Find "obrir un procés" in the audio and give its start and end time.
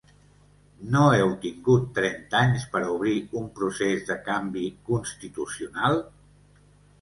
2.95-4.01